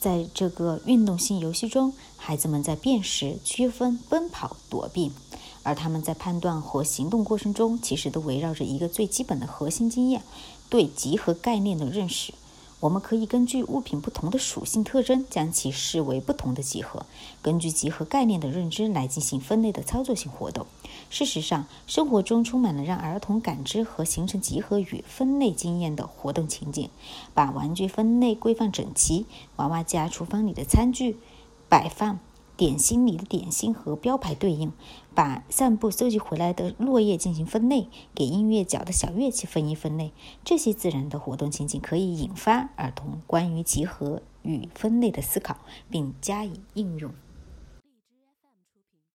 [0.00, 5.12] 在这个运动性游戏中，孩子们在辨识、区分、奔跑、躲避，
[5.62, 10.22] 而他们在判断和行动过程中，其实都围绕着一个最基本的核心经验——
[10.70, 12.32] 对集合概念的认识。
[12.80, 17.06] 我们可以根据物品不同的属性特征，将其视为不同的集合，
[17.42, 20.64] 根据集合概念的认知来进行分类的操作性活动。
[21.10, 26.88] 事实上，生活中充满了让儿童感知和形成集合与分类经验的活动情景。
[27.34, 29.26] 把玩具分类规范整齐，
[29.56, 31.16] 娃娃家厨房里的餐具
[31.68, 32.20] 摆放。
[32.58, 34.72] 点心里的点心和标牌对应，
[35.14, 40.12] 把散步收集回来的落叶进行分类，给音乐角的小乐器分一分类。
[40.44, 45.58] 这些自然的活动情景可以引发儿童关于集合与分类的思考，
[45.88, 47.12] 并加以应用。